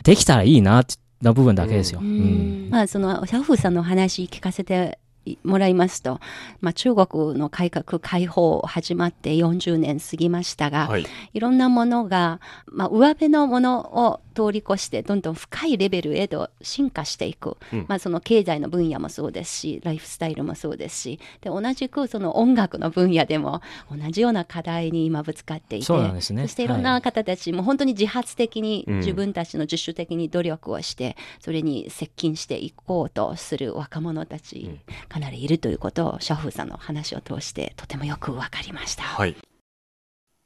[0.02, 0.84] できたらいいな、
[1.20, 2.00] な部分だけですよ。
[2.00, 4.98] まあそのシャオフーさんのお話聞かせて
[5.42, 6.20] もらいますと、
[6.60, 11.06] まあ、中国の改革開放始まって40年過ぎましたが、はい。
[11.34, 17.86] いろんなものが、まあ、上辺のものを通り越してどんどん深いレベルへと進化していく、うん。
[17.88, 26.42] まあ、その経済の分野もそうですしライフスタイルもそうですしで同じくその音楽の分野でも同じような課題に今ぶつかっていてそうなんですね。
[26.42, 28.98] そしていろんはない方たちも本当に自発的にうん。
[29.08, 34.80] 自分たちの自主的に努力をして、それに接近していこうとする若者たち、うん。
[35.08, 39.02] かなりいるということをシャオフーさんの話を通してとてもよくわかりました。
[39.02, 39.36] はい。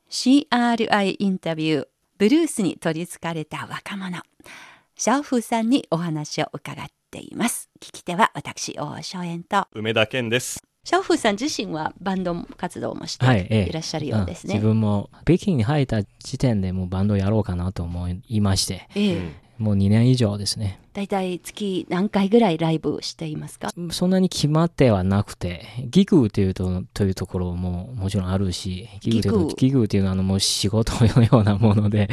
[0.08, 1.86] CRI インタビュー
[2.22, 4.22] ブルースに取りつかれた若者。
[4.96, 7.68] シャオフーさんにお話を伺っています。
[7.80, 9.66] 聞き手は私大正円と。
[9.72, 10.62] 梅田健です。
[10.84, 13.68] シャオフーさん自身はバンド活動もしてはいええ。
[13.68, 19.16] いらっしゃるようですね、あ自分も北京に入った時点でもうバンドやろうかなと思いまして、ええ。
[19.16, 20.80] うんもう2年以上ですね。
[20.92, 23.70] だいたい月何回ぐらいライブしていますか？
[23.92, 32.10] そんなに決まってはなくて、ギグというとというところももちろんあるし、ギグというのはあのもう仕事のようなもので、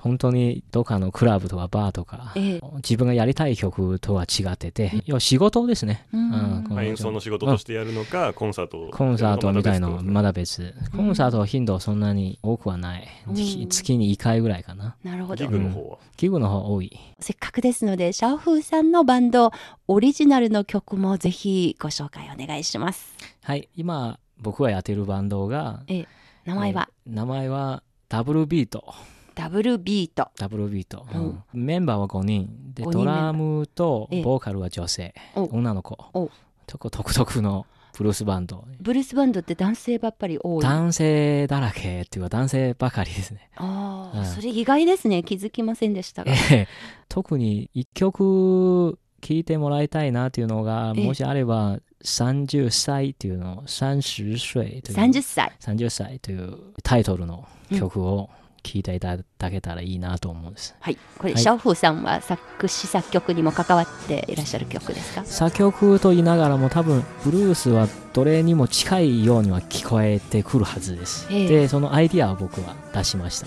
[0.00, 6.06] 本当にどっかのクラブとかバーとか、ええ自分がやりたい曲とは違ってて、要は仕事ですね。
[6.12, 10.74] うんうんこまあ、演奏の仕事としてやるのか、コンサートをコンサートみたいなのはまだだ別。
[10.96, 13.08] コンサートの頻度はそんなに多くはない。
[13.28, 13.34] うん
[13.68, 14.96] 月に1回ぐらいかな。
[15.02, 15.98] なるほどギグの方は？
[16.16, 16.98] ギグの方多い。
[17.20, 19.52] せっかくですのでシャオフーさんのバンド
[19.88, 26.08] オリジナルの曲もぜひご紹介お願いしますはい、今僕がやってるバンドが、ええ
[26.46, 28.94] 名前は、えー名前はダブルビート。
[29.40, 30.28] ダブルビート。
[30.36, 31.06] ダブルビート。
[31.14, 32.74] うんうんメンバーは5人。
[32.74, 35.14] で、5人ドラムとええボーカルは女性。
[35.34, 36.30] お女の子お。
[36.66, 38.64] と独特のブルースバンド。
[38.80, 40.62] ブルースバンドって男性ばっかり多い。
[40.62, 43.48] 男性だらけっていうか男性ばかりですね。
[43.56, 45.22] ああ、うんそれ意外ですね。
[45.22, 46.32] 気づきませんでしたが。
[46.32, 46.68] ええ
[47.08, 54.98] 特に一曲聴いてもらいたいなっていうのが、ええもしあれば、30歳っていうの、30歳という。
[54.98, 55.52] 30歳。
[55.60, 58.28] 30歳というタイトルの曲を
[58.60, 60.74] 聴いていただけたらいいなと思うんです。
[60.80, 60.98] はい。
[61.18, 65.24] これ、はいシャオフーさんは作詞作曲にも関わっていらっしゃる曲ですか？
[65.24, 71.26] 作曲と言いながらも多分ブルースはどれにも近いようには聞こえてくるはずです。
[71.30, 73.46] ええで、そのアイディアを僕は出しました。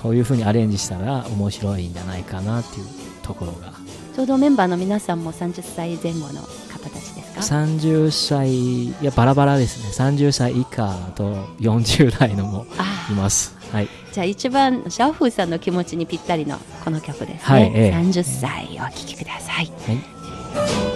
[0.00, 2.86] こういう風にアレンジしたら面白いんじゃないかなっていう
[3.22, 3.72] ところが。
[4.14, 9.90] ちょうどメンバーの皆さんも30歳前後の方たちですか？30歳、いや、バラバラですね。
[9.90, 13.54] 30歳以下と40代のもあいます。
[13.72, 13.88] はい。
[14.16, 17.38] あ、じゃあ一番シャオフーさんの気持ちにぴったりのこの曲ですね。
[17.38, 19.66] はいええ30歳お聴きください。
[19.66, 20.95] はい。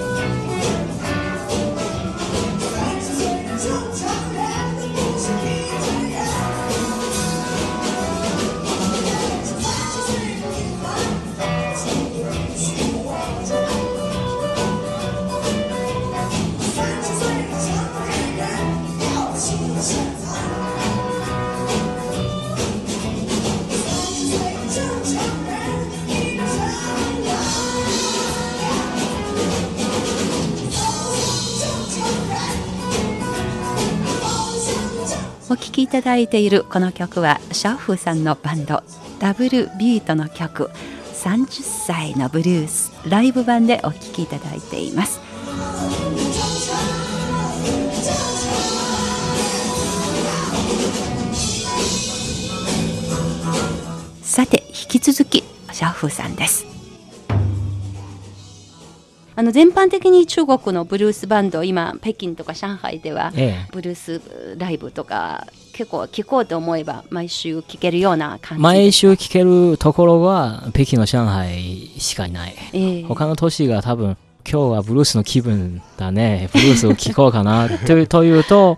[35.60, 38.82] 聴きいただいているこの曲はシャオフさんのバンド
[39.18, 40.70] ダブルビートの曲
[41.12, 45.20] 30歳のブルースライブ版でお聴きいただいています。
[54.22, 56.79] さて引き続きシャオフさんです。
[59.40, 63.68] あの全般的に中国のブルースバンド今北京とか上海ではええ。
[63.72, 64.20] ブルース
[64.58, 72.54] ライブとか結構聴こうと思えば毎週聴けるような感じ毎週聴けるところは北京の上海しかいない。
[72.74, 78.76] ええ他の都市が多分今日はブルースの気分だね、ブルースを聴こうかなというというと、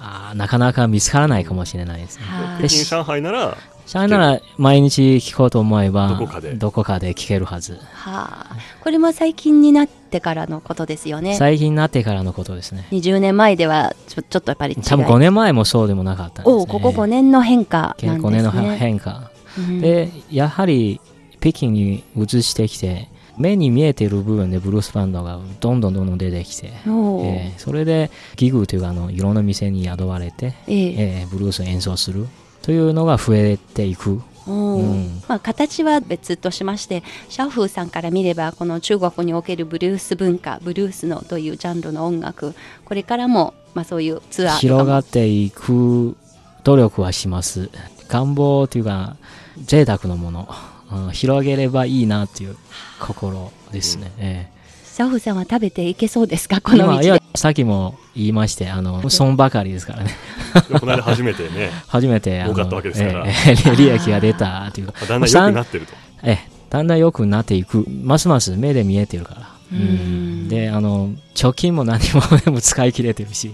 [0.00, 2.24] あーなかなか見つからないかもしれないですね。
[2.24, 7.74] はい北京上海なら上海なら毎日聴こうと思えば、どこかでどこかで聴けるはず。
[7.92, 11.36] はあ、これも最近になってからのことですよね。
[11.36, 12.86] 最近になってからのことですね。
[12.92, 16.54] 20年前ではちょちょっとやっぱり違い多分5年前もそうでもなかったんです、ね。
[16.54, 18.76] おうここ5年の変化なん5です年のね。
[18.78, 19.30] 変化。
[19.58, 21.00] うんで、やはり
[21.40, 32.26] 北京に移してきて、目に見えている部分でブルースバンドがどんどんどんどん出てきて、えーそれでギグというかあのいろんな店に雇われて、えええーブルースを演奏する
[32.64, 34.22] というのが増えていく。
[34.46, 46.14] おううんまあ、形は別としましてシャオフーさんから見ればこの中国におけるブルース文化ブルースのというジャンルの音楽これからも、まあ、そういうツアー広がもっていく
[46.62, 47.70] 努力はします。
[48.08, 49.16] 願望というか
[49.64, 50.48] 贅沢なもの、
[50.92, 52.56] うん広げればいいなという
[53.00, 54.12] 心ですね。
[54.18, 54.53] えー
[54.94, 56.60] シャオフーさんは食べていけそうですか？
[56.60, 60.10] この道今いやでさっきも言いましてあの損ばかりですからね。
[60.68, 61.70] でもこの間初めてね。
[61.88, 63.26] 初めてあの儲かったわけですから。
[63.26, 64.86] えー 利益が出たという。
[64.86, 65.92] かだんだん良くなってると。
[66.22, 67.84] ええだんだん良くなっていく。
[68.04, 69.48] ますます目で見えてるから。
[69.72, 70.48] うん。
[70.48, 73.52] であの貯金も何も全部使い切れてるし。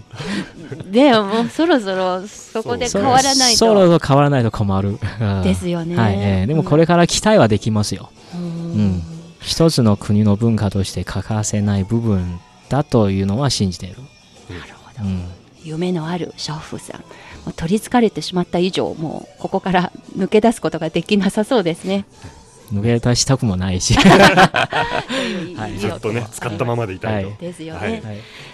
[0.92, 4.98] でもうそろそろそこでそ変わらないそろとそろ変わらないと困る。
[5.22, 5.96] うんですよね。
[5.96, 8.10] はいええでもこれから期待はできますよ。
[8.34, 8.44] うん、う
[8.82, 9.02] ん
[9.40, 13.96] 一つの国の文化として欠かせない部分だというのは信じている、
[14.48, 15.08] なるほど。
[15.08, 15.24] うん、
[15.62, 17.00] 夢のあるシャオフさん。
[17.00, 22.04] もう取りつかれてしまった以上もうここから抜け出すことができなさそうですね。
[22.72, 25.78] 抜け出したくもないし、はい。
[25.78, 27.36] ずっとね 使ったままでいたいと、はい。
[27.38, 27.90] ですよね、はい。
[27.92, 28.02] はい。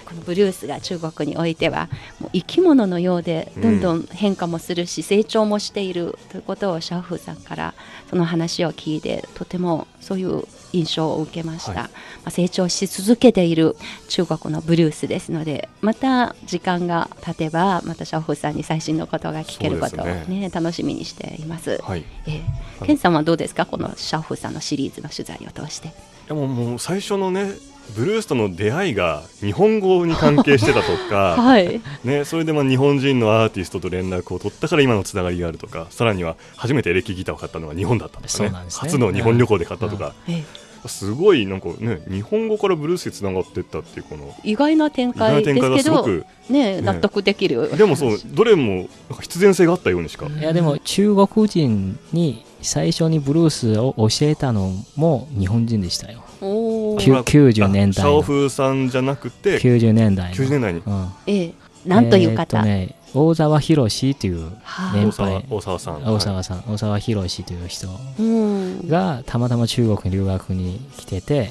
[0.07, 7.75] このブルースが中国においてはもう生き物のようでどんどん変化もするし、成長もしているということをシャオフさんから
[8.09, 11.79] その話を聞いてとてもそういう印象を受けました、はい。
[11.79, 11.91] ま
[12.27, 13.77] あ、成長し続けている
[14.09, 20.51] 中国のブルースですのでまた時間が経てばまたシャオフさんに最新のことが聞けることをそうですね。
[20.51, 22.43] 楽しみにしています、はい、いえ
[22.83, 22.87] え。
[22.87, 23.67] ケンさんはどうですか？
[23.67, 25.93] このシャオフさんのシリーズの取材を通して。
[26.29, 27.53] やもうもう最初のね
[27.95, 31.81] ブルースとの出会いが日本語に関係してたとか、 はい。
[32.05, 38.29] ね、それでまあ日本人のアーティストと連絡を取ったから今のつながりがあるとかさらには初めてエレキギターを買ったのは日本だったとかね。
[38.29, 38.81] そうなんですね。
[38.83, 46.81] 初の日本旅行で買ったとか、ええすごいなんかね日本語からブルースにつながっていったっていうこの意外な展開ですな展開がけどすごくね。
[46.81, 47.77] 納得できる。
[47.77, 56.23] でもそうどれもなんか必然性があったようにしか、いやでも中国人に最初にブルースを教えたのも日本人でしたよ。
[56.41, 56.99] おー。
[56.99, 57.93] きゅ90年代の。
[57.93, 60.37] シャオフーさんじゃなくて90年代の。
[60.37, 60.83] 90年代に。
[60.87, 61.09] うん。
[61.27, 61.55] ええ、
[61.87, 62.63] なんという方？
[62.63, 66.03] ね、大沢博士っていうは年大沢配大沢さん。
[66.05, 68.89] 大沢さん、大沢博士という人うん。
[68.89, 71.51] がたまたま中国に留学に来てて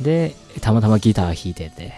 [0.00, 1.92] でたまたまギター弾いてて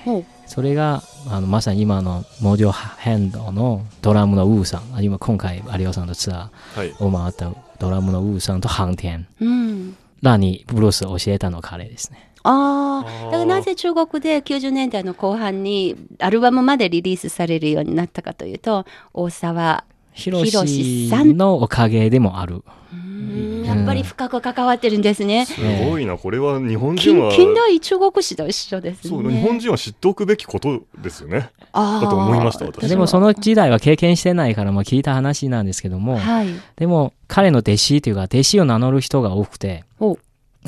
[0.46, 6.92] それがあのまさに今のモジョヘンドのドラムのウーさんあ今今回有オさんとツアはい。
[6.92, 9.26] ーを回ったドラムのウーさんとハンテン。
[9.40, 9.96] うん。
[10.22, 12.30] らにブルースを教えたの彼ですね。
[12.42, 22.62] ああ、だからなぜ中国で90年代の後半にアルバムまでリリースされるようになったかというと、大沢ヒロ博シさんのおかげでもある。
[22.92, 23.64] うん。
[23.64, 25.46] やっぱり深く関わってるんですね。
[25.46, 25.54] す
[25.84, 29.10] ごいなこれは日本人近は近代中国史と一緒ですね。
[29.10, 31.50] そう日本人は知っておくべきことですよね。
[31.72, 36.48] だと思いました私でもその時代は経験してないからまあ聞いた話なんですけども、はい。
[36.76, 40.18] でも彼の弟子というか弟子を名乗る人が多くてお。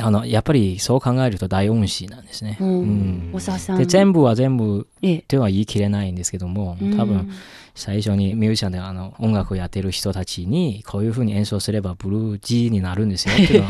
[0.01, 2.57] あのやっぱりそう考えると大恩師なんですね。
[2.61, 3.31] うんうん。
[3.35, 3.79] 大沢さん。
[3.79, 5.19] で全部は全部ええ。
[5.29, 7.31] とは言い切れないんですけども多分
[7.75, 13.63] 最初にミュージシャンであの音楽をやってる人たちにこういうふうに演奏すればブルージーになるんですよっていう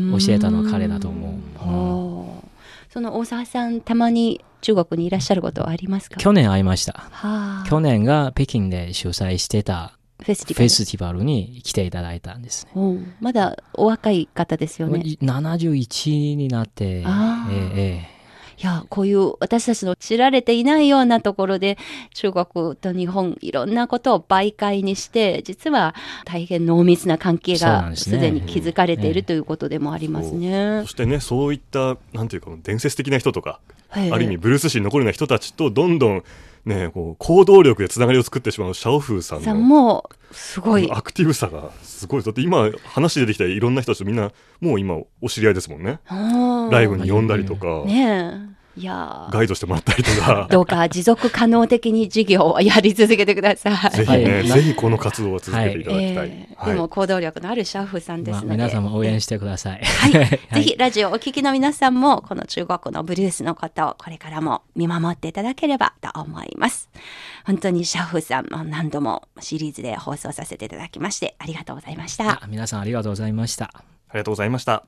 [0.00, 1.32] のは 教えたのは彼だと思う。
[1.32, 2.44] う
[2.92, 6.16] その大沢さん、たまに中国にいらっしゃることはありますか？
[6.16, 6.92] 去年会いました。
[7.10, 11.24] はあ去年が北京で主催してたフェスティバル。
[11.24, 12.72] に来ていただいたんですね。
[12.76, 15.00] うんまだお若い方ですよね。
[15.20, 17.04] 71になって、
[17.50, 18.13] ええ
[18.58, 21.78] いや、こういう私たちの知られていないようなところで
[22.14, 25.94] 中国と日本いろんなことを媒介にして、実は
[26.24, 30.82] 大変濃密な関係がですでに築かれているということでもありますね。
[30.82, 30.88] そ。
[30.88, 36.24] してねそういったなんていうか伝説的な人とかはいある意味ブルース史に残るような人たちとどんどん
[36.64, 40.90] ねこう行動力でつながりを作ってしまうシャオフーさんもすごい。
[40.90, 46.00] アクティブさがすごいだって今話出てきたいろんな人たちとみんなもう今お知り合いですもんね。
[46.70, 48.53] ライブに呼んだりとか、ねえ。
[48.76, 53.96] いやーガイドしてもらったりとか どうか持続可能的に事業をやり続けてください。
[53.96, 59.80] ぜひね、はいぜひこの活動を続けていただきたい、ええはいでも行動力のあるシャーフさんでますあ、ので、皆さんも応援してください。
[59.84, 60.12] はい、
[60.54, 66.88] ぜひラジオをお聞きの皆さんもこの中国のブルースのことをこれからも見守っていただければと思います。
[67.44, 72.30] 本当にシャーフさんも何度もシリーズで放送させていただきましてありがとうございました。
[72.30, 73.70] あ皆さんありがとうございました。
[74.14, 74.82] ありがとうございました